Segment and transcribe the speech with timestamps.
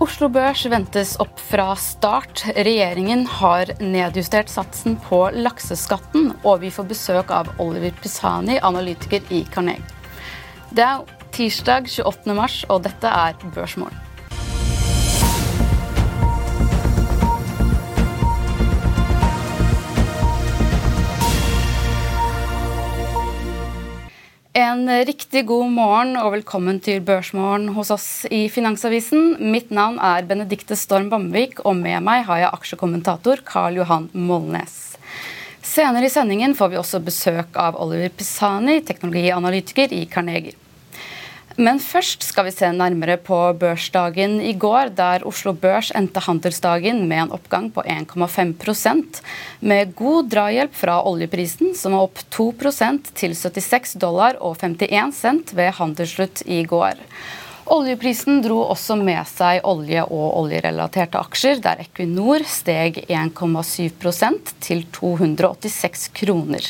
[0.00, 2.46] Oslo Børs ventes opp fra start.
[2.56, 9.42] Regjeringen har nedjustert satsen på lakseskatten, og vi får besøk av Oliver Pisani, analytiker i
[9.52, 9.84] Carnegie.
[10.72, 11.04] Det er
[11.36, 12.32] tirsdag 28.
[12.32, 14.09] mars, og dette er Børsmorgen.
[24.60, 29.38] En riktig god morgen og velkommen til Børsmorgen hos oss i Finansavisen.
[29.54, 34.98] Mitt navn er Benedikte Storm Bamvik, og med meg har jeg aksjekommentator Karl Johan Molnes.
[35.64, 40.58] Senere i sendingen får vi også besøk av Oliver Pisani, teknologianalytiker i Carnegie.
[41.58, 47.02] Men først skal vi se nærmere på børsdagen i går, der Oslo Børs endte handelsdagen
[47.10, 49.20] med en oppgang på 1,5%
[49.66, 55.54] med god drahjelp fra oljeprisen, som var opp 2% til 76 dollar og 51 cent
[55.58, 57.02] ved handelsslutt i går.
[57.70, 66.08] Oljeprisen dro også med seg olje- og oljerelaterte aksjer, der Equinor steg 1,7% til 286
[66.22, 66.66] kroner.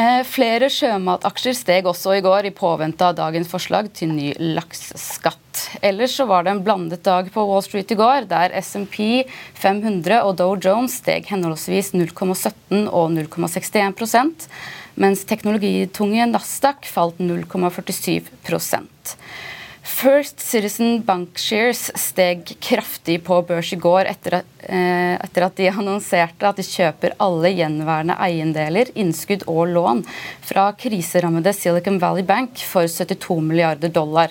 [0.00, 5.64] Eh, flere sjømataksjer steg også i går i påvente av dagens forslag til ny lakseskatt.
[5.84, 9.26] Ellers så var det en blandet dag på Wall Street i går, der SMP
[9.60, 14.48] 500 og Dow Jones steg henholdsvis 0,17 og 0,61%
[15.00, 18.30] mens teknologitunge Nasdaq falt 0,47
[19.90, 25.66] First Citizen Bankshares steg kraftig på børs i går etter at, eh, etter at, de
[25.68, 30.04] annonserte at de kjøper alle gjenværende eiendeler, innskudd og lån
[30.46, 34.30] fra kriserammede Silicon Valley Bank for 72 milliarder dollar.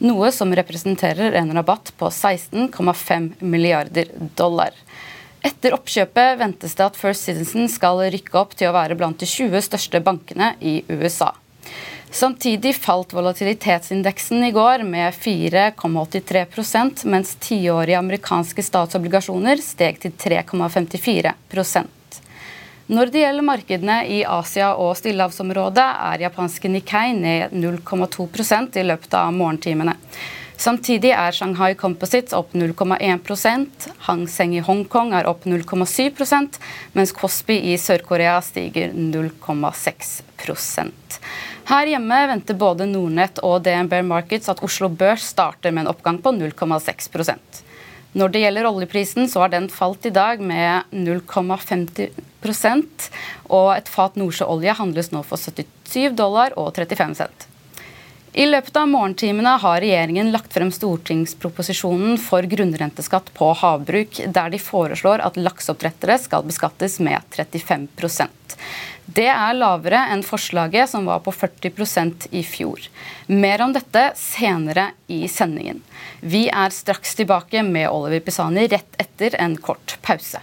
[0.00, 4.72] Noe som representerer en rabatt på 16,5 milliarder dollar.
[5.44, 9.28] Etter oppkjøpet ventes det at First Citizen skal rykke opp til å være blant de
[9.28, 11.34] 20 største bankene i USA.
[12.14, 21.32] Samtidig falt volatilitetsindeksen i går med 4,83% mens tiårige amerikanske statsobligasjoner steg til 3,54
[22.86, 29.14] Når det gjelder markedene i Asia og stillehavsområdet, er japanske Nikkei ned 0,2% i løpet
[29.18, 29.96] av morgentimene.
[30.54, 36.60] Samtidig er Shanghai Composites opp 0,1% Hang Seng i Hongkong er opp 0,7%
[36.94, 40.22] mens Kospi i Sør-Korea stiger 0,6
[41.68, 46.18] her hjemme venter både Nordnett og DNB Markets at Oslo Børs starter med en oppgang
[46.22, 47.62] på 0,6%
[48.12, 53.10] Når det gjelder oljeprisen, så har den falt i dag med 0,50%
[53.48, 57.53] og et fat nordsjøolje handles nå for 77 dollar og 35 cent.
[58.34, 64.58] I løpet av morgentimene har regjeringen lagt frem stortingsproposisjonen for grunnrenteskatt på havbruk, der de
[64.58, 68.56] foreslår at lakseoppdrettere skal beskattes med 35%
[69.06, 72.88] Det er lavere enn forslaget, som var på 40% i fjor.
[73.30, 75.84] Mer om dette senere i sendingen.
[76.18, 80.42] Vi er straks tilbake med Oliver Pisani rett etter en kort pause.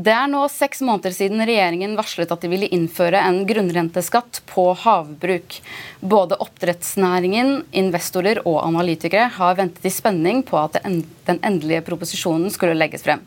[0.00, 4.62] Det er nå seks måneder siden regjeringen varslet at de ville innføre en grunnrenteskatt på
[4.84, 5.58] havbruk.
[6.00, 12.78] Både oppdrettsnæringen, investorer og analytikere har ventet i spenning på at den endelige proposisjonen skulle
[12.78, 13.20] legges frem.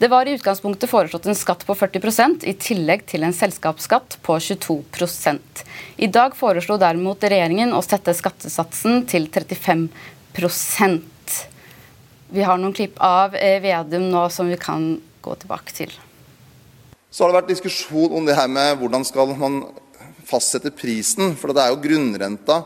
[0.00, 4.40] Det var i utgangspunktet foreslått en skatt på 40% i tillegg til en selskapsskatt på
[4.48, 5.36] 22
[6.02, 11.38] I dag foreslo derimot regjeringen å sette skattesatsen til 35%
[12.34, 15.94] Vi har noen klipp av eh, Vedum nå som vi kan gå tilbake til.
[17.08, 19.62] Så har det vært diskusjon om det her med hvordan skal man
[20.28, 21.32] fastsette prisen.
[21.40, 22.62] For det er jo grunnrenta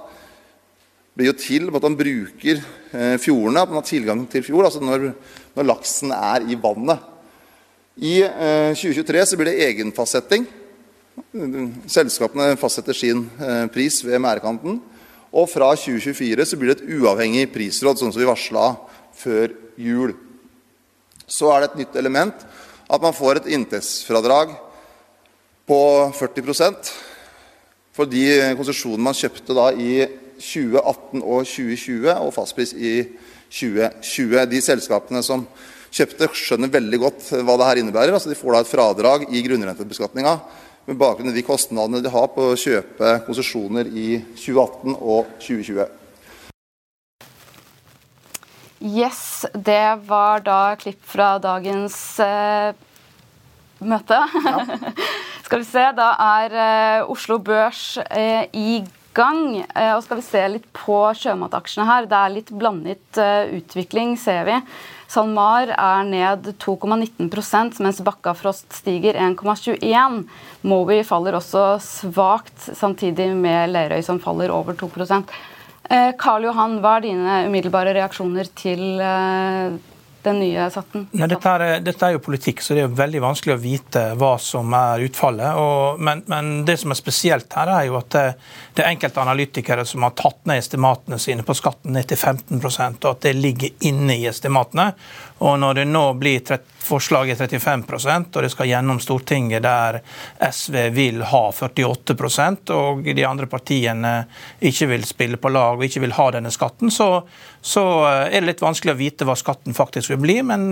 [1.12, 4.67] blir jo til på at man bruker eh, fjordene, at man har tilgang til fjord.
[4.69, 5.11] Altså når,
[5.55, 7.09] når laksen er i vannet.
[8.00, 8.15] I
[8.73, 10.49] 2023 eh, så blir det egenfastsetting.
[11.93, 14.81] Selskapene fastsetter sin eh, pris ved merdekanten.
[15.33, 18.73] Og fra 2024 så blir det et uavhengig prisråd, sånn som vi varsla
[19.17, 20.17] før jul.
[21.29, 22.47] Så er det et nytt element
[22.93, 24.53] at man får et inntektsfradrag
[25.69, 25.81] på
[26.19, 26.93] 40%
[27.97, 28.25] for de
[28.59, 29.93] konsesjonene man kjøpte da i
[30.43, 32.94] 2018 og 2020, og fastpris i
[33.53, 34.43] 2020.
[34.50, 35.44] De selskapene som
[35.93, 38.17] kjøpte, skjønner veldig godt hva det her innebærer.
[38.17, 40.37] Altså de får da et fradrag i grunnrentebeskatninga
[40.88, 46.01] med bakgrunn i de kostnadene de har på å kjøpe konsesjoner i 2018 og 2020.
[48.82, 52.73] Yes, det var da klipp fra dagens eh,
[53.79, 54.19] møte.
[54.43, 54.64] Ja.
[55.46, 58.82] skal vi se, da er eh, Oslo Børs eh, i
[59.14, 59.61] gang.
[59.62, 62.11] Eh, og skal vi se litt på sjømataksjene her.
[62.11, 64.58] Det er litt blandet eh, utvikling, ser vi.
[65.12, 70.23] SalMar er ned 2,19% mens Bakkafrost stiger 1,21
[70.64, 75.51] Mowi faller også svakt, samtidig med Lerøy som faller over 2 Eh,
[76.19, 79.75] Karl Johan, hva er dine umiddelbare reaksjoner til eh,
[80.23, 81.06] den nye satten?
[81.11, 84.32] Ja, dette, er, dette, er, jo politikk, så det er veldig vanskelig å vite hva
[84.43, 85.58] som er utfallet.
[85.58, 88.25] Og, men, men, det som er spesielt her, er jo at det,
[88.73, 93.02] det, er enkelte analytikere som har tatt ned estimatene sine på skatten ned til 15%
[93.02, 94.93] og at det ligger inne i estimatene.
[95.43, 100.00] Og når det nå blir 30, forslaget 35% og det skal gjennom Stortinget der
[100.43, 104.12] SV vil ha 48% og de andre partiene
[104.62, 107.23] ikke vil spille på lag og ikke vil ha denne skatten, så,
[107.61, 110.39] så er det litt vanskelig å vite hva skatten faktisk vil bli.
[110.47, 110.62] Men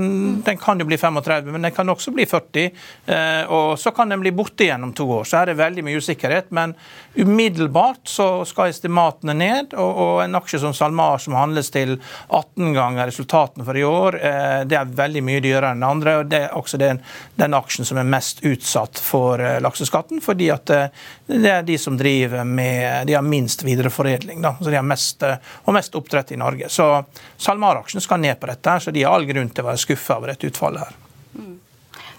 [0.46, 2.70] den kan jo bli 35, men den kan også bli 40.
[3.06, 5.28] Eh, og så kan den bli borte igjen om to år.
[5.28, 6.50] Så her er det veldig mye usikkerhet.
[6.56, 6.74] Men
[7.14, 11.96] umiddelbart så skal estimatene ned, og en aksje som SalMar som handles til
[12.28, 16.16] 18 ganger resultatene for i år, eh, det er veldig mye dyrere enn andre.
[16.20, 17.00] og Det er også den,
[17.40, 21.78] den aksjen som er mest utsatt for eh, lakseskatten, fordi at eh, det er de
[21.78, 25.24] som driver med De har minst videreforedling, da, så de har mest,
[25.64, 26.68] og mest oppdrett i Norge.
[26.68, 26.88] Så
[27.36, 30.34] SalMar-aksjen skal ned på dette, så de har all grunn til å være skuffa over
[30.34, 30.98] dette utfallet her.
[31.38, 31.56] Mm.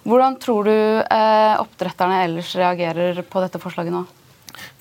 [0.03, 4.05] Hvordan tror du eh, oppdretterne ellers reagerer på dette forslaget nå?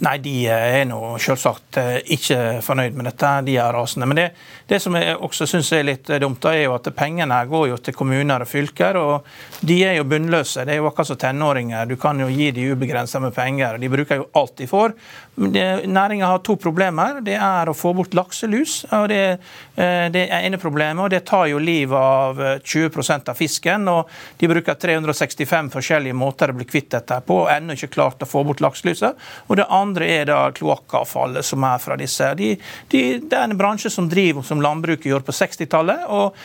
[0.00, 3.32] Nei, de er nå selvsagt eh, ikke fornøyd med dette.
[3.44, 4.06] De er rasende.
[4.08, 4.26] Men det,
[4.70, 7.81] det som jeg også syns er litt dumt, er jo at pengene her går jo
[7.85, 8.97] til kommuner og fylker.
[8.97, 10.64] og De er jo bunnløse.
[10.64, 11.85] Det er jo akkurat som tenåringer.
[11.91, 13.76] Du kan jo gi de ubegrensa med penger.
[13.76, 14.97] og De bruker jo alt de får.
[15.41, 17.20] Næringa har to problemer.
[17.25, 18.85] Det er å få bort lakselus.
[18.93, 19.38] og Det,
[19.76, 23.88] eh, det er ene problemet, og det tar jo livet av 20 eh, av fisken.
[23.88, 24.08] og
[24.38, 28.26] De bruker 365 forskjellige måter å bli kvitt dette på, og ennå ikke klart å
[28.26, 29.14] få bort lakselusa.
[29.49, 32.28] Og det andre er da kloakkavfallet som er fra disse.
[32.38, 32.52] De,
[32.92, 36.06] de, det er en bransje som driver som landbruket gjorde på 60-tallet.
[36.08, 36.37] og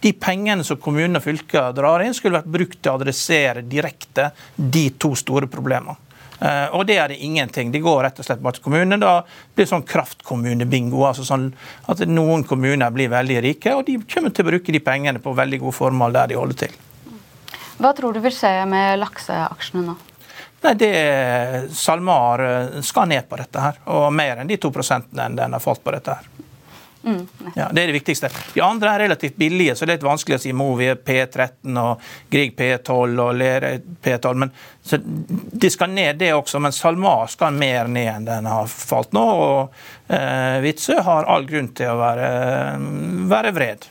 [0.00, 4.30] de pengene som kommunene og fylker drar inn, skulle vært brukt til å adressere direkte
[4.56, 5.96] de to store problemene.
[6.40, 7.68] Uh, og det er det ingenting.
[7.68, 8.96] De går rett og slett bare til kommunene.
[9.00, 11.02] Da blir det sånn kraftkommunebingo.
[11.04, 11.50] altså sånn
[11.92, 15.36] At noen kommuner blir veldig rike, og de kommer til å bruke de pengene på
[15.36, 16.78] veldig gode formål der de holder til.
[17.80, 19.98] Hva tror du vil skje med lakseaksjene nå?
[20.60, 25.30] Nei, det SalMar eh, skal ned på dette her, og mer enn de to prosentene
[25.36, 26.28] den har falt på dette her.
[27.02, 27.26] Mm,
[27.56, 28.28] ja, Det er det viktigste.
[28.54, 32.02] De andre er relativt billige, så det er litt vanskelig å si Movi P13 og
[32.28, 34.34] Grieg P12 og Lerøy P12.
[34.34, 34.50] men
[34.84, 39.16] så De skal ned, det også, men SalMar skal mer ned enn den har falt
[39.16, 39.24] nå.
[39.46, 42.28] Og eh, Witzøe har all grunn til å være,
[43.32, 43.88] være vred.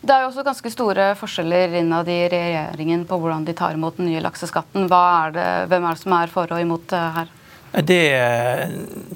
[0.00, 3.98] Det er jo også ganske store forskjeller innad i regjeringen på hvordan de tar imot
[3.98, 4.86] den nye lakseskatten.
[4.86, 7.34] Er det, hvem er det som er for og imot eh, her?
[7.72, 8.02] Det,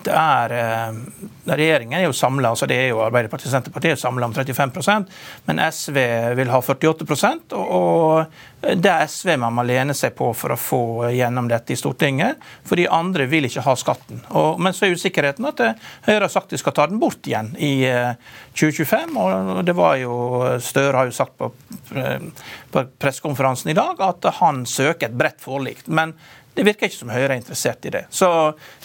[0.04, 0.99] det er eh,
[1.42, 5.09] Regjeringen er jo samla, altså det er jo Arbeiderpartiet og Senterpartiet er samla om 35%
[5.49, 5.97] men SV
[6.38, 8.23] vil ha 48 og
[8.62, 12.38] det er SV man må lene seg på for å få gjennom dette i Stortinget.
[12.68, 14.21] For de andre vil ikke ha skatten.
[14.38, 17.26] Og, men så er usikkerheten at eh, Høyre har sagt de skal ta den bort
[17.26, 17.73] igjen i
[18.54, 19.16] 2025.
[19.18, 20.14] Eh, og det var jo
[20.62, 21.50] Støre har jo sagt på,
[22.71, 25.82] på pressekonferansen i dag at han søker et bredt forlik.
[25.90, 26.14] Men
[26.54, 28.04] det virker ikke som Høyre er interessert i det.
[28.12, 28.28] Så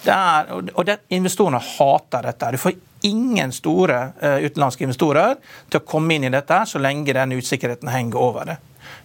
[0.03, 2.51] det er, og det, Investorene hater dette.
[2.55, 5.35] Du får ingen store uh, utenlandske investorer
[5.67, 8.57] til å komme inn i dette så lenge den usikkerheten henger over det.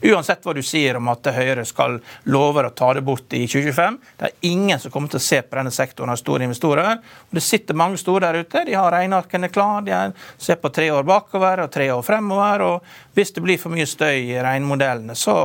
[0.03, 2.01] Uansett hva du sier om at Høyre skal
[2.31, 5.39] love å ta det bort i 2025, det er ingen som kommer til å se
[5.43, 6.99] på denne sektoren av store investorer.
[7.29, 8.65] Og det sitter mange store der ute.
[8.67, 10.01] De har regnearkene klar, de
[10.43, 12.67] ser på tre år bakover og tre år fremover.
[12.67, 15.37] og Hvis det blir for mye støy i regnemodellene, så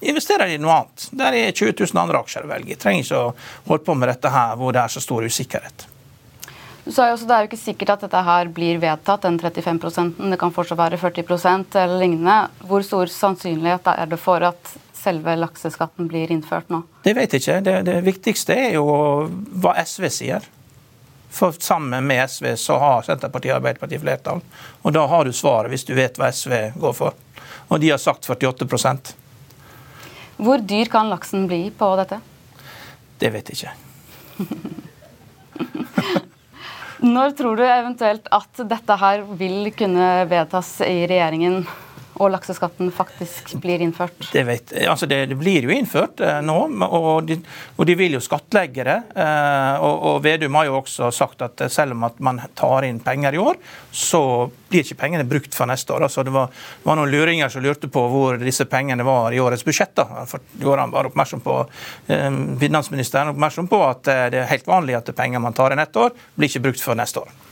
[0.00, 1.08] investerer i noe annet.
[1.10, 2.74] Der er 20 000 andre aksjer å velge.
[2.74, 3.34] Jeg trenger ikke å
[3.68, 5.86] holde på med dette her hvor det er så stor usikkerhet.
[6.86, 9.40] Du sa jo også Det er jo ikke sikkert at dette her blir vedtatt, den
[9.42, 12.36] 35% Det kan fortsatt være 40% eller lignende.
[12.62, 16.84] Hvor stor sannsynlighet er det for at selve lakseskatten blir innført nå?
[17.02, 17.58] Det vet jeg ikke.
[17.66, 18.86] Det, det viktigste er jo
[19.62, 20.46] hva SV sier.
[21.36, 24.40] For sammen med SV så har Senterpartiet og Arbeiderpartiet flertall.
[24.82, 27.18] Og da har du svaret, hvis du vet hva SV går for.
[27.68, 28.66] Og de har sagt 48
[30.36, 32.20] hvor dyr kan laksen bli på dette?
[33.20, 33.74] Det vet jeg ikke.
[37.06, 41.64] Når tror du eventuelt at dette her vil kunne vedtas i regjeringen?
[42.16, 44.16] Og lakseskatten faktisk blir innført?
[44.32, 46.56] Det, vet, altså det, det blir jo innført eh, nå,
[46.86, 47.38] og de,
[47.76, 48.98] og de, vil jo skattlegge det.
[49.16, 52.86] Eh, og, og, Vedum har jo også sagt at eh, selv om at man tar
[52.88, 53.60] inn penger i år,
[53.92, 54.22] så
[54.68, 56.06] blir ikke pengene brukt for neste år.
[56.08, 59.64] Altså det, var, var noen luringer som lurte på hvor disse pengene var i årets
[59.66, 59.94] budsjett.
[59.96, 60.24] Da.
[60.28, 61.58] For han var oppmerksom på,
[62.12, 62.30] eh,
[62.60, 65.96] Finansministeren oppmerksom på at eh, det er helt vanlig at penger man tar inn ett
[65.96, 67.45] år, blir ikke brukt for neste år.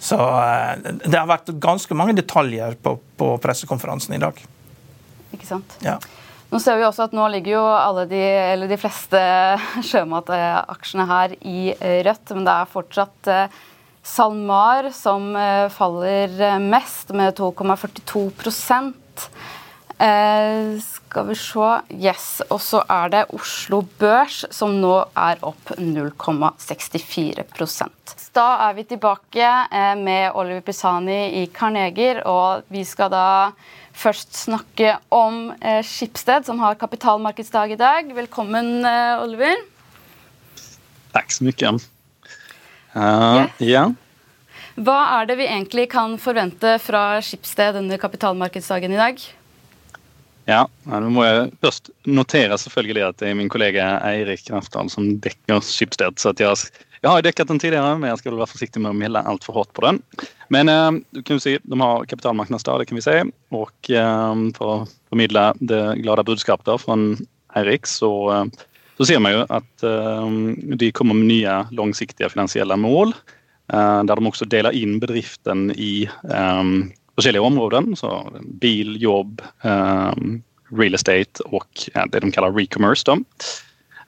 [0.00, 4.40] Så eh, det har vært ganske mange detaljer på, på pressekonferansen i dag.
[5.36, 5.76] Ikke sant?
[5.84, 5.98] Ja.
[6.50, 8.20] Nå ser vi også at nå ligger jo alle de,
[8.54, 9.20] eller de fleste
[9.90, 11.60] sjømataksjene her i
[12.08, 13.60] rødt, men det er fortsatt eh,
[14.00, 18.26] SalMar som eh, faller mest, med 2,42
[20.00, 22.38] Eh, skal vi se Yes.
[22.50, 27.90] Og så er det Oslo Børs, som nå er opp 0,64%
[28.34, 33.50] Da er vi tilbake eh, med Oliver Pisani i Carnegie, og vi skal da
[33.92, 38.06] først snakke om eh, Skipsted, som har kapitalmarkedsdag i dag.
[38.14, 39.56] Velkommen, eh, Oliver.
[41.10, 41.78] Takk så mye.
[42.94, 43.50] Uh, yes.
[43.62, 43.90] yeah.
[44.78, 49.39] Hva er det vi egentlig kan forvente fra Skipsted under kapitalmarkedsdagen i dag?
[50.50, 55.12] Ja, nå må jeg først notere selvfølgelig at det er min kollega Eirik Rafdal som
[55.22, 56.18] dekker Schibsted.
[56.18, 58.98] så at jeg, jeg har dekket den tidligere, men jeg skal være forsiktig med å
[58.98, 60.00] melde altfor hardt på den.
[60.50, 63.18] Men eh, du kan jo si, de har kapitalmarknadsdag, det kan vi si.
[63.54, 64.78] Og eh, for å
[65.12, 66.98] formidle det glade budskapet fra
[67.60, 68.66] Eirik, så, eh,
[68.98, 70.38] så, ser man jo at eh,
[70.82, 73.14] de kommer med nye langsiktige finansielle mål.
[73.70, 76.08] Eh, der de også deler inn bedriften i
[77.20, 77.96] eh, forskjellige områden.
[77.96, 83.16] Så bil, jobb, um, real estate och det de kallar recommerce.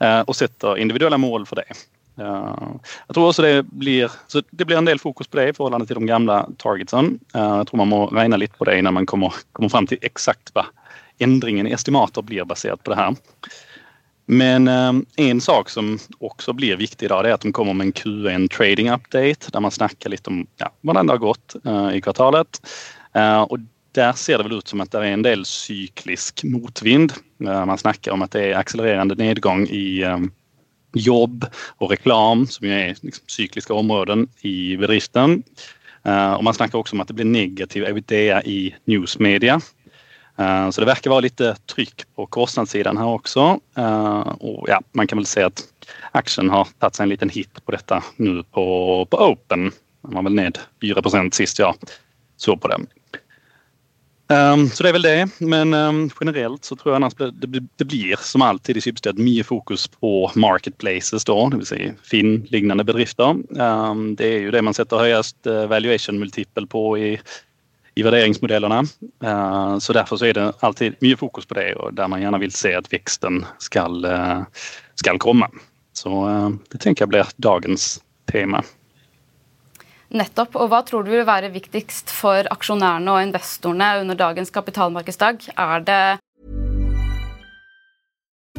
[0.02, 1.72] Uh, och sätter individuella mål för det.
[2.18, 2.76] Uh,
[3.06, 5.86] jag tror også det blir, så det blir en del fokus på det i forhold
[5.88, 7.18] til de gamle targetsen.
[7.34, 10.02] Uh, jeg tror man må regne litt på det når man kommer, kommer fram til
[10.02, 10.66] eksakt hva
[11.22, 13.14] endringen i estimater blir basert på det her.
[14.26, 14.92] Men eh,
[15.28, 18.48] en sak som også blir viktig da, det er at de kommer med en Q1
[18.54, 21.56] trading update, der man snakker litt om ja, hvordan det har gått
[21.92, 22.60] i kvartalet.
[23.16, 23.66] Uh, og
[23.96, 27.14] der ser det vel ut som at det er en del syklisk motvind.
[27.44, 30.02] Uh, man snakker om at det er akselererende nedgang i
[30.92, 31.46] jobb
[31.80, 35.40] og reklam, som jo er liksom, sykliske områder i bedriften.
[36.04, 39.60] og man snakker også om at det blir negativ EBITDA i newsmedia.
[40.38, 43.46] Eh, så det verkar være litt trykk på kostnadssidan her også.
[43.78, 45.64] Eh, og ja, man kan vel se at
[46.16, 48.64] aktien har tatt seg en liten hit på dette nå på,
[49.10, 49.70] på Open.
[50.02, 51.92] Den var vel ned 4% sist jeg
[52.40, 52.88] så på dem.
[54.32, 55.18] Um, så det er vel det.
[55.44, 59.86] Men um, generelt så tror jeg det, det, blir som alltid i Schibsted mye fokus
[60.00, 61.72] på marketplaces, da, dvs.
[61.74, 63.38] Si Finn-lignende bedrifter.
[63.60, 67.08] Um, det er jo det man setter høyest valuation multiple på i
[67.94, 68.78] i vurderingsmodellene.
[69.24, 72.40] Eh, så derfor så er det alltid mye fokus på det og der man gjerne
[72.40, 74.44] vil se at veksten skal, eh,
[75.00, 75.48] skal komme.
[75.92, 78.00] Så eh, det tenker jeg blir dagens
[78.32, 78.62] tema.
[80.12, 80.58] Nettopp.
[80.60, 85.48] Og hva tror du vil være viktigst for aksjonærene og investorene under dagens kapitalmarkedsdag?
[85.56, 86.02] Er det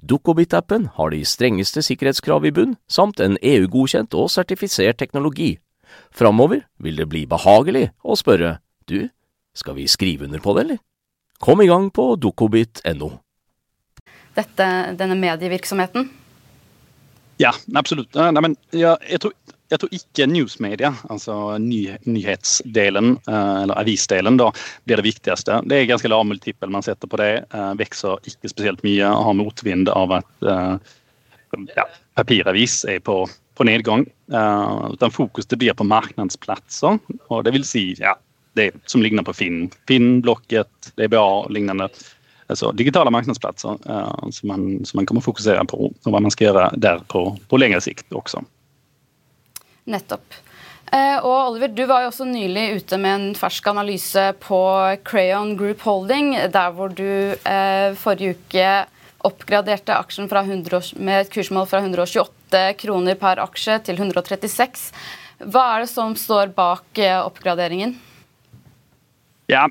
[0.00, 5.56] Dukkobit-appen har de strengeste sikkerhetskrav i bunn, samt en EU-godkjent og sertifisert teknologi.
[6.14, 8.58] Framover vil det bli behagelig å spørre
[8.90, 9.08] du,
[9.56, 10.82] skal vi skrive under på det, eller?
[11.42, 13.10] Kom i gang på dukkobit.no.
[14.36, 16.08] Dette, denne medievirksomheten?
[17.40, 18.16] Ja, absolutt.
[18.16, 19.34] Nei, men ja, jeg, tror,
[19.70, 24.50] jeg, tror, ikke newsmedia, altså ny, nyhetsdelen, eh, eller avisdelen, da,
[24.86, 25.60] blir det viktigste.
[25.66, 27.32] Det er ganske lav multipel man setter på det.
[27.50, 29.10] Eh, vokser ikke spesielt mye.
[29.26, 30.94] Har motvind av at eh,
[31.74, 31.86] ja,
[32.18, 33.24] papiravis er på,
[33.56, 34.06] på nedgang.
[34.26, 36.98] utan fokus det blir på marknadsplatser.
[37.28, 38.14] Og det vil si ja,
[38.56, 39.70] det som ligner på Finn.
[39.88, 41.88] Finn, Blocket, DBA lignende.
[42.46, 46.50] Altså digitale marknadsplatser uh, som, man, som, man, kommer fokusere på, og hva man skal
[46.50, 48.44] gjøre der på, på lengre sikt også.
[49.86, 50.34] Nettopp.
[50.86, 54.60] Uh, og Oliver, du var jo også nylig ute med en fersk analyse på
[55.06, 58.68] Crayon Group Holding, der hvor du uh, forrige uke
[59.26, 64.92] oppgraderte aksjen 100, med et kursmål fra 128 kroner per aksje til 136.
[65.42, 67.96] Hva er det som står bak oppgraderingen?
[69.46, 69.68] Ja,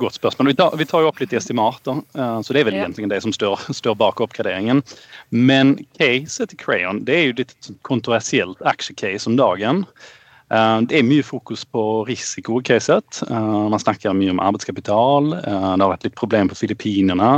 [0.00, 0.48] Godt spørsmål.
[0.78, 3.60] Vi tar, jo opp litt estimater, uh, så det er vel egentlig det som står,
[3.76, 4.80] står, bak oppgraderingen.
[5.28, 9.84] Men caset til Crayon det er jo litt kontroversielt aksjecase om dagen.
[10.48, 13.20] Uh, det er mye fokus på risiko i caset.
[13.28, 15.34] Uh, man snakker mye om arbeidskapital.
[15.36, 17.32] det har vært litt problem på Filippinene.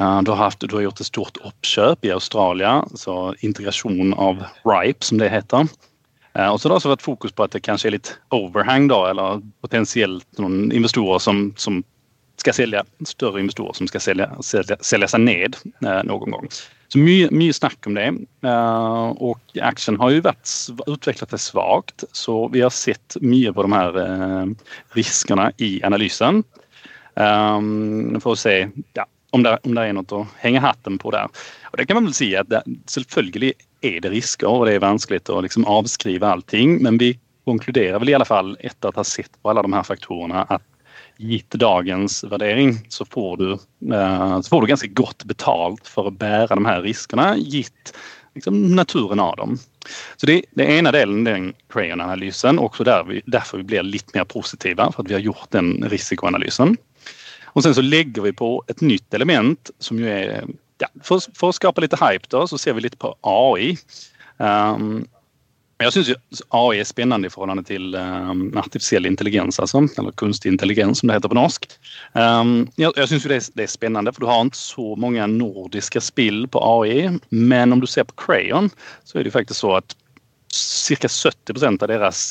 [0.00, 5.04] Du har, haft, du har, gjort et stort oppkjøp i Australia, så integrasjon av RIPE,
[5.04, 5.68] som det heter.
[6.38, 8.90] Eh, og så har det også vært fokus på at det kanskje er litt overhang,
[8.90, 11.80] da, eller potensielt noen investorer som, som
[12.40, 16.52] skal selge, større investorer som skal selge, selge, selge seg ned eh, noen gang.
[16.90, 18.08] Så mye, mye, snakk om det.
[18.46, 20.54] Eh, og aksjen har jo vært
[20.90, 26.42] utviklet seg svakt, så vi har sett mye på de her eh, riskene i analysen.
[27.20, 28.54] Um, for å se
[28.96, 31.30] ja, om, det, om det er noe å henge hatten på der.
[31.70, 33.54] Og det kan man vel si at det, Selvfølgelig
[33.86, 36.78] er det risker, og det er vanskelig å liksom avskrive allting.
[36.84, 37.14] Men vi
[37.48, 40.66] konkluderer vel i alle fall etter å ha sett på alle de her faktorene at
[41.20, 43.50] gitt dagens vurdering, så får du,
[43.92, 47.92] eh, så får du ganske godt betalt for å bære de her riskene, gitt
[48.34, 49.58] liksom, naturen av dem.
[50.16, 54.24] Så Det, det ene delen den Crayon-analysen, også der vi, derfor vi blir litt mer
[54.24, 56.76] positive, for at vi har gjort den risikoanalysen.
[57.54, 60.44] Og sen så legger vi på et nytt element som jo er
[60.80, 63.74] ja, for, for, å skape litt hype, da, så ser vi litt på AI.
[64.40, 65.02] Um,
[65.80, 71.00] jeg syns AI er spennende i forhold til um, artificiell intelligens, altså, eller kunstig intelligens,
[71.00, 71.68] som det heter på norsk.
[72.12, 76.02] Um, jeg jeg syns det, det, er spennende, for du har ikke så mange nordiske
[76.04, 77.16] spill på AI.
[77.32, 78.68] Men om du ser på Crayon,
[79.08, 79.96] så er det faktisk så at
[80.52, 81.08] ca.
[81.08, 82.24] 70% av deres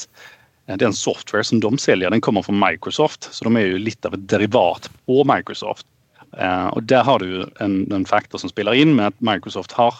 [0.77, 3.29] den software som de selger, den kommer fra Microsoft.
[3.33, 5.87] Så de er jo litt av et derivat på Microsoft.
[6.37, 9.95] Uh, og Der har du en, en, faktor som spiller inn med at Microsoft har,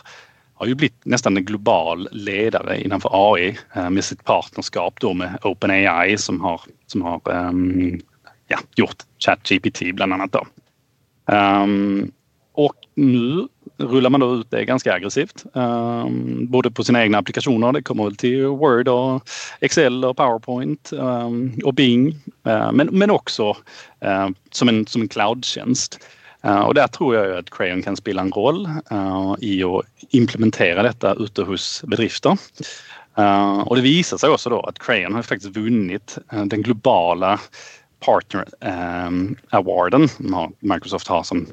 [0.62, 6.18] har jo blitt nesten en global leder innenfor AI uh, med sitt partnerskap med OpenAI,
[6.18, 7.98] som har, som har um,
[8.54, 10.46] ja, gjort ChatGPT bl.a.
[11.30, 12.12] Um,
[12.60, 13.48] og nå
[13.80, 15.46] ruller man ut det ganske aggressivt.
[15.54, 17.74] Um, både på sine egne applikasjoner.
[17.78, 19.34] Det kommer vel til Word og
[19.66, 22.12] Excel og PowerPoint um, og Bing.
[22.48, 23.54] Uh, men, men, også
[24.06, 26.00] uh, som en, en cloud-tjenest.
[26.44, 29.82] Uh, og Der tror jeg at Crayon kan spille en rolle uh, i å
[30.16, 32.38] implementere dette ute hos bedrifter.
[33.66, 37.40] Och det visar sig också då att Crayon har faktiskt vunnit uh, den globala
[38.00, 38.46] Partner
[39.08, 40.10] um, Awarden
[40.60, 41.48] Microsoft har som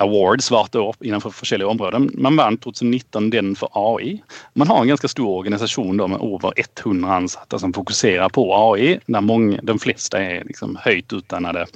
[0.00, 1.98] awards hvert år innenfor forskjellige områder.
[2.18, 4.22] Man vant 2019 den for AI.
[4.58, 9.00] Man har en ganske stor organisasjon med over 100 ansatte som fokuserer på AI.
[9.06, 11.66] Der mange, de fleste er liksom høyt utdannede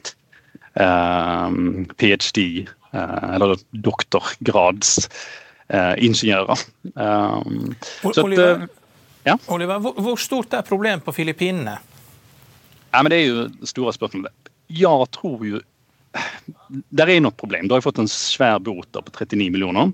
[0.80, 2.68] um, ph.d.
[2.94, 6.58] Uh, eller doktorgradsingeniører.
[6.94, 7.76] Uh, um,
[8.22, 8.68] Oliver, at,
[9.26, 9.36] ja?
[9.48, 11.78] Oliver hvor, hvor stort er problemet på Filippinene?
[12.94, 14.28] Ja, men det er jo store spørsmål.
[14.70, 15.60] Jeg tror jo
[16.94, 17.68] der er noe problem.
[17.68, 19.90] Du har fått en svær bot på 39 millioner.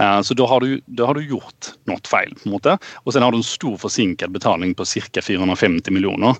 [0.00, 2.34] Uh, så da har, du, da har, du, gjort noe feil.
[2.36, 2.76] på en måte.
[3.04, 5.22] Og så har du en stor forsinket betaling på ca.
[5.22, 6.36] 450 millioner.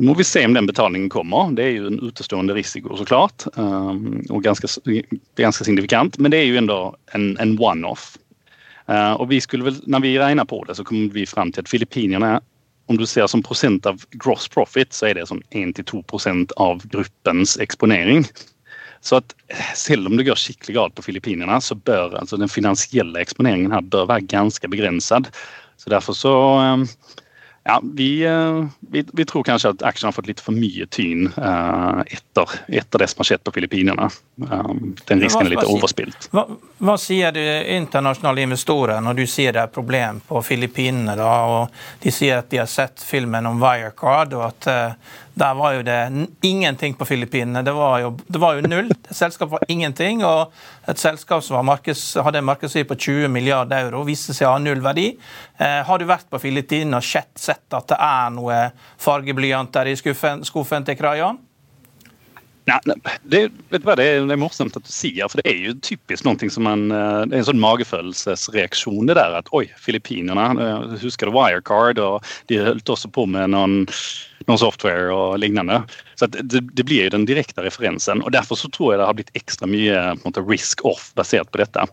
[0.00, 1.50] Nå må vi se om den betalingen kommer.
[1.56, 3.44] Det er jo en utestående risiko, så klart.
[3.58, 4.70] Um, og ganske,
[5.36, 6.18] ganske signifikant.
[6.18, 6.80] Men det er jo enda
[7.16, 8.14] en, en one-off.
[8.90, 11.62] Uh, og vi skulle vel, når vi regner på det, så kommer vi fram til
[11.62, 12.38] at filippinerne
[12.90, 17.52] om du ser som prosent av gross profit, så er det sånn 1-2% av gruppens
[17.62, 18.24] eksponering.
[19.00, 19.34] Så at
[19.78, 23.86] selv om det går skikkelig galt på Filippinene, så bør altså den finansielle eksponeringen her
[23.86, 25.30] bør være ganske begrenset.
[25.80, 26.84] Så derfor så ehm,
[27.64, 31.26] ja, vi, eh, vi, vi, tror kanskje at aksjen har fått litt for mye tyn
[31.36, 34.08] uh, etter, etter, det som har skjedd på Filippinene.
[34.40, 36.30] Um, den risken er litt overspilt.
[36.32, 36.46] Hva,
[36.80, 37.42] hva, sier du
[37.76, 41.18] internasjonale investorer når du sier det er problem på Filippinene?
[41.20, 41.68] og
[42.00, 45.82] De sier at de har sett filmen om Wirecard, og at uh, der var jo
[45.86, 45.98] det
[46.44, 47.62] ingenting på Filippinene.
[47.64, 47.72] Det,
[48.28, 48.90] det, var jo null.
[49.10, 50.24] Selskapet var ingenting.
[50.26, 50.52] Og
[50.90, 54.62] et selskap som markeds, hadde en markedsverdi på 20 milliarder euro, viste seg å ha
[54.62, 55.10] null verdi.
[55.56, 58.64] Eh, har du vært på Filippinene og sett, sett at det er noe
[59.00, 61.40] fargeblyanter i skuffen, skuffen til Krajan?
[62.68, 62.78] Nei,
[63.24, 63.40] det,
[63.72, 66.26] vet du hva, det, det er morsomt at du sier, for det er jo typisk
[66.26, 69.08] noe som man, eh, det er en sånn magefølelsesreaksjon.
[69.08, 71.98] det der at Oi, Filippinene, eh, husker du Wirecard?
[71.98, 73.86] og De holdt også på med noen,
[74.48, 75.82] noen software og lignende.
[76.18, 78.24] Så det, det, blir jo den direkte referensen.
[78.24, 81.62] og Derfor så tror jeg det har blitt ekstra mye måte, risk off basert på
[81.62, 81.86] dette.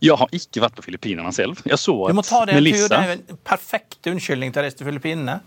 [0.00, 1.60] Jeg har ikke vært på Filippinene selv.
[1.68, 2.88] Jeg så at du må ta det, Melissa...
[2.88, 5.40] Det er jo en perfekt unnskyldning til å reise til Filippinene.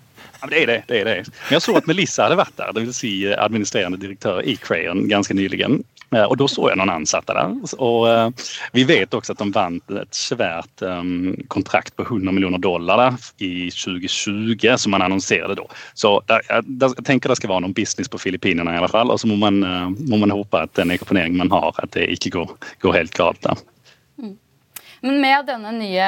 [0.43, 1.15] Ja, det, er det, det er det.
[1.47, 5.07] Men jeg så at Melissa hadde vært der, det Si säga administrerende direktør i Crayon
[5.09, 5.81] ganske nyligen.
[6.15, 7.55] Eh, och då såg jag någon ansatt där.
[7.77, 8.29] Och uh,
[8.71, 13.71] vi vet också att de vann ett svärt um, kontrakt på 100 miljoner dollar i
[13.71, 15.67] 2020 som man annonserade då.
[15.93, 19.19] Så där, jag, där, det ska vara någon business på Filippinerna i alla fall och
[19.19, 22.29] så må man, uh, må man håpe at den eksponeringen man har, at det ikke
[22.29, 22.49] går,
[22.81, 23.57] går helt galt der.
[25.03, 26.03] Men med denne nye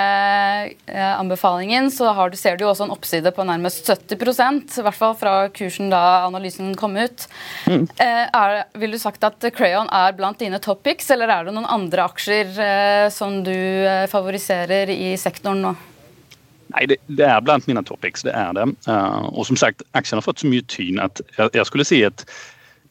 [0.72, 4.16] eh, anbefalingen så du, ser du jo også en oppside på nærmest 70
[4.80, 7.26] i hvert fall fra kursen da analysen kom ut.
[7.68, 7.84] Mm.
[8.00, 11.68] Eh, er, vil du sagt at Crayon er blant dine topics, eller er det noen
[11.68, 13.56] andre aksjer eh, som du
[14.12, 15.76] favoriserer i sektoren nå?
[16.72, 18.66] Nei, det, det, er blant mine topics, det er det.
[18.88, 22.02] Uh, og som sagt, aksjen har fått så mye tyn at jeg, jeg skulle si
[22.08, 22.26] at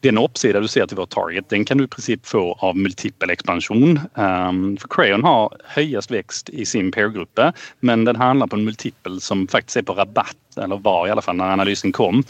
[0.05, 3.33] den oppsida du ser til vår target, den kan du i prinsipp få av multiple
[3.33, 3.99] ekspansjon.
[4.19, 7.51] Um, for Crayon har høyest vekst i sin peer-gruppe,
[7.85, 11.23] men den handler på en multiple som faktisk er på rabatt, eller var i alle
[11.25, 12.21] fall når analysen kom,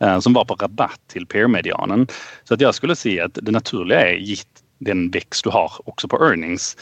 [0.00, 2.08] uh, som var på rabatt til peer-medianen.
[2.48, 6.08] Så at jeg skulle si at det naturlige er, gitt den vekst du har også
[6.10, 6.72] på earnings,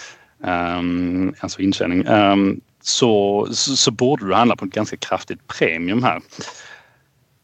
[0.44, 2.48] um, altså inntjening, um,
[2.86, 3.10] så,
[3.50, 6.20] så, så, burde du handle på et ganske kraftig premium her.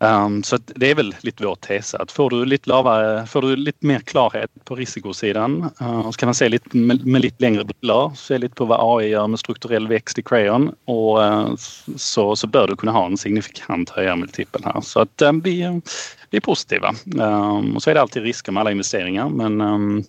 [0.02, 1.98] Um, så det er vel litt vår tese.
[2.02, 6.32] at Får du litt, lavere, får du litt mer klarhet på risikosiden, uh, så kan
[6.32, 9.42] man se litt med, med litt lengre briller, se litt på hva AI gjør med
[9.42, 11.52] strukturell vekst i Crayon, og uh,
[11.94, 14.80] så, så, bør du kunne ha en signifikant høyere multiple her.
[14.82, 16.90] Så at um, vi, vi, er positive.
[17.14, 20.02] Um, og så er det alltid risker med alle investeringer, men, um,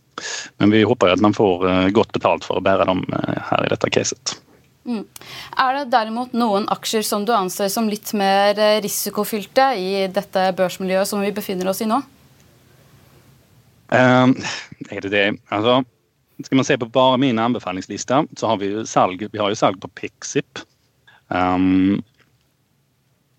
[0.58, 3.68] men vi håper at man får uh, godt betalt for å bære dem uh, her
[3.68, 4.40] i dette caset.
[4.84, 5.06] Mm.
[5.64, 10.50] Er det derimot noen aksjer som du anser som litt mer eh, risikofylte i dette
[10.58, 12.02] børsmiljøet som vi befinner oss i nå?
[13.94, 14.34] Um,
[14.90, 15.28] er det det?
[15.54, 15.84] Altså,
[16.44, 19.60] skal man se på bare min anbefalingsliste, så har vi jo salg, vi har jo
[19.60, 20.64] salg på Pexip.
[21.30, 22.02] Um,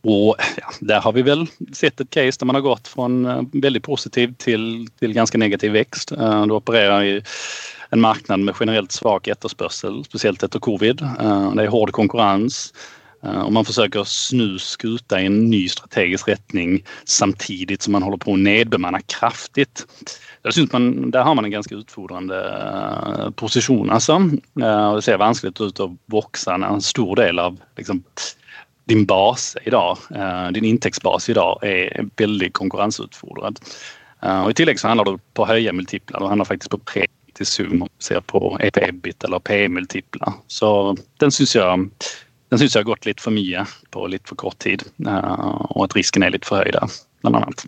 [0.04, 1.44] og ja, der har vi vel
[1.76, 5.40] sett et case der man har gått fra en uh, veldig positiv til, til ganske
[5.40, 6.16] negativ vekst.
[6.16, 7.14] Uh, du opererer i
[7.94, 11.02] en marknad med generelt svak etterspørsel, spesielt etter covid.
[11.02, 12.72] Eh, det er hård konkurrens.
[13.22, 18.07] Eh, og man forsøker å snu skuta i en ny strategisk retning samtidig som man
[18.07, 19.68] holder på å nedbemanne kraftig.
[20.74, 22.40] Man, der har man en ganske utfordrende
[23.38, 23.94] position posisjon.
[23.94, 24.18] Altså.
[24.59, 28.02] Det ser vanskelig ut å vokse en stor del av liksom,
[28.92, 30.02] din base i dag,
[30.52, 33.62] din inntektsbase i dag, er veldig konkurranseutfordret.
[34.44, 36.20] Og I tillegg så handler det på høye multipler.
[36.20, 40.38] Det handler faktisk på pre til Zoom om ser på EP-bit eller PE-multipler.
[40.49, 40.68] Så
[41.23, 41.87] den syns jeg,
[42.53, 44.87] den syns jeg har gått litt for mye på litt for kort tid.
[45.05, 47.66] Og at risken er litt for høy der, blant annet.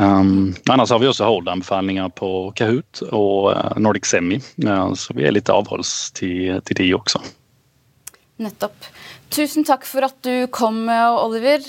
[0.00, 5.52] Um, annars har vi også hold-anbefalinger på Kahoot og Nordic Semi, så vi er litt
[5.52, 7.20] avholds til, til de også.
[8.40, 8.88] Nettopp.
[9.30, 11.66] Tusen takk for at du kom, Oliver.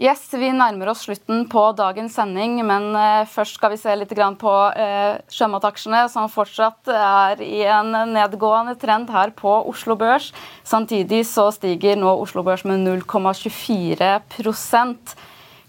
[0.00, 4.14] Yes, Vi nærmer oss slutten på dagens sending, men uh, først skal vi se litt
[4.40, 10.32] på uh, sjømataksjene, som fortsatt er i en nedgående trend her på Oslo Børs.
[10.64, 15.12] Samtidig så stiger nå Oslo Børs med 0,24%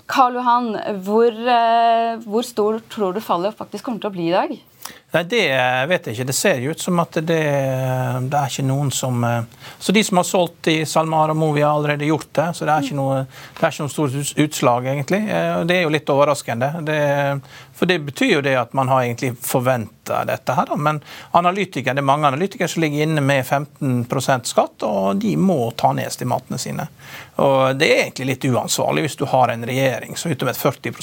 [0.07, 4.37] Karl Johan, hvor, uh, hvor stor tror du fallet faktisk kommer til å bli i
[4.37, 4.70] dag?
[5.11, 5.43] Nei, Det
[5.91, 6.27] vet jeg ikke.
[6.29, 7.39] Det ser jo ut som at det,
[8.31, 9.25] det, er ikke noen som
[9.79, 12.47] Så de som har solgt i SalMar og Movi, har allerede gjort det.
[12.55, 13.17] Så det er ikke noe,
[13.57, 15.21] det er ikke noe stort utslag, egentlig.
[15.67, 16.71] Det er jo litt overraskende.
[16.87, 17.01] Det,
[17.81, 20.69] for det betyr jo det at man har egentlig forventa dette her.
[20.77, 20.99] Men
[21.31, 25.89] analytikere, det er mange analytikere som ligger inne med 15% skatt, og de må ta
[25.97, 26.85] ned estimatene sine.
[27.41, 30.93] Og Det er egentlig litt uansvarlig hvis du har en regjering som med et 40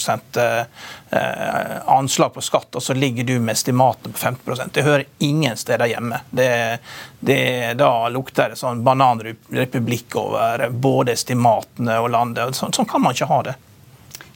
[1.11, 5.57] eh, anslag på skatt, og så ligger du med estimatene på 15% Det hører ingen
[5.57, 6.23] steder hjemme.
[6.31, 6.79] Det,
[7.19, 12.55] det, da lukter det sånn bananrepublikk over både estimatene og landet.
[12.55, 13.63] Sånn, sånn kan man ikke ha det.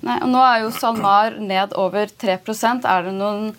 [0.03, 3.53] Nei, og Nå er jo SalMar ned over 3% Er det noen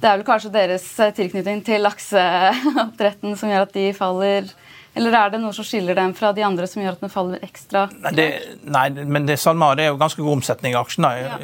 [0.00, 4.52] Det er vel kanskje deres tilknytning til lakseoppdretten som gjør at de faller
[4.92, 7.44] eller er det noe som skiller dem fra de andre som gjør at den faller
[7.46, 7.86] ekstra?
[8.04, 8.26] Nei, det,
[8.68, 11.12] nei men det, SalMar det er jo ganske god omsetning i aksjene.
[11.16, 11.38] Ja.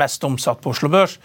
[0.00, 1.16] Mest omsatt på Oslo Børs.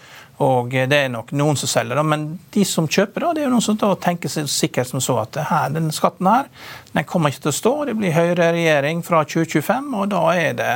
[0.44, 3.54] Og det er nok noen som selger, det, men de som kjøper, det er jo
[3.54, 6.50] noen som tenker seg sikkert som så at her, denne skatten her,
[6.92, 7.72] den kommer ikke til å stå.
[7.88, 10.74] Det blir høyere regjering fra 2025, og da er det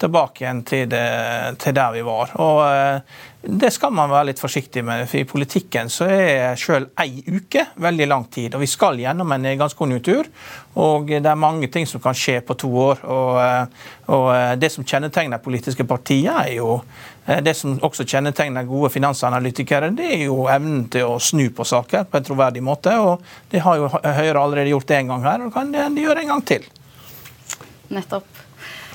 [0.00, 1.04] tilbake igjen til, det,
[1.60, 2.32] til der vi var.
[2.40, 6.94] Og eh, det skal man være litt forsiktig med, for i politikken så er selv
[7.00, 8.54] ei uke veldig lang tid.
[8.56, 10.30] Og vi skal gjennom en nedgangskonjunktur,
[10.80, 13.02] og det er mange ting som kan skje på to år.
[13.04, 16.78] Og, eh, og eh, det som kjennetegner politiske partier, er jo
[17.24, 22.04] det som også kjennetegner gode finansanalytikere, det er jo evnen til å snu på saker
[22.08, 22.92] på en troverdig måte.
[23.00, 26.24] og Det har jo Høyre allerede gjort det en gang her, og kan de gjøre
[26.24, 26.68] en gang til.
[27.88, 28.28] Nettopp.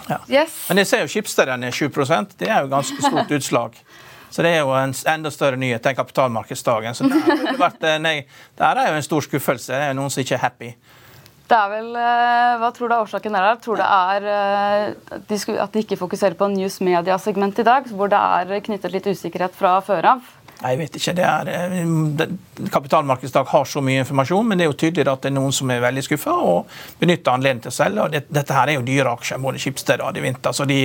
[0.09, 0.19] Ja.
[0.29, 0.53] Yes.
[0.69, 3.77] Men jeg ser jo Schibsted er 7% Det er jo ganske stort utslag.
[4.29, 6.95] Så det er jo en enda større nyhet enn kapitalmarkedsdagen.
[6.97, 8.21] Så der, vært, nei,
[8.59, 9.73] der er jo en stor skuffelse.
[9.73, 10.73] Det er noen som ikke er happy.
[11.49, 13.47] Det er vel, eh, Hva tror du er årsaken der?
[13.63, 18.19] Tror det er eh, at de ikke fokuserer på news media-segment i dag, hvor det
[18.19, 20.27] er knyttet litt usikkerhet fra før av?
[20.59, 21.13] Jeg vet ikke.
[21.15, 25.29] det er, eh, Kapitalmarkedsdag har så mye informasjon, men det er jo tydelig at det
[25.31, 28.03] er noen som er veldig skuffa og benytter anledningen til å selge.
[28.03, 30.81] og det, Dette her er jo dyre aksjer, både Schibsted og Adivinta, så de,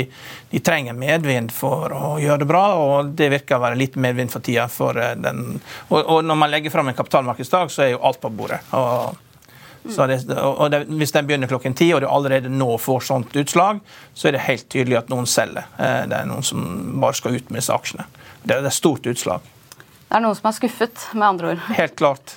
[0.50, 4.30] de, trenger medvind for å gjøre det bra, og det virker å være litt medvind
[4.30, 4.68] for tida.
[4.70, 5.58] For eh, den,
[5.88, 8.62] og, og, når man legger fram en kapitalmarkedsdag, så er jo alt på bordet.
[8.70, 9.16] og
[9.84, 13.82] det, og det, hvis den begynner klokken ti, og du allerede nå får sånt utslag,
[14.14, 15.66] så er det helt tydelig at noen selger.
[15.76, 16.62] Eh, det er noen som
[17.02, 18.06] bare skal ut med disse aksjene.
[18.44, 19.44] Det er et stort utslag.
[20.14, 21.62] Det er noen som er skuffet, med andre ord.
[21.74, 22.36] Helt klart.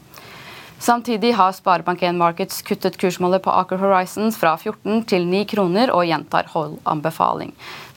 [0.82, 6.08] Samtidig har Sparebank1 Markets kuttet kursmålet på Aker Horizons fra 14 til 9 kroner og
[6.08, 7.52] gjentar hold anbefaling.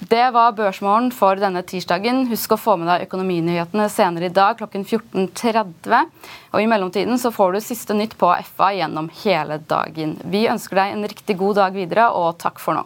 [0.06, 2.28] Det var børsmålen for denne tirsdagen.
[2.30, 6.14] Husk å få med deg økonominyhetene senere i dag klokken 14.30.
[6.54, 10.20] Og I mellomtiden så får du siste nytt på FA gjennom hele dagen.
[10.30, 12.86] Vi ønsker deg en riktig god dag videre, og takk for nå.